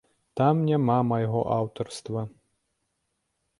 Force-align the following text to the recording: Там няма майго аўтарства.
Там 0.39 0.61
няма 0.69 0.95
майго 1.09 1.43
аўтарства. 1.57 2.25